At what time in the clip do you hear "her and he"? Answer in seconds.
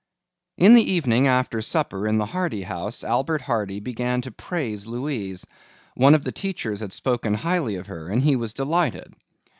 7.85-8.35